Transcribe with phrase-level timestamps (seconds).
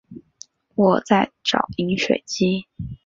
[0.73, 2.65] 我在找饮水机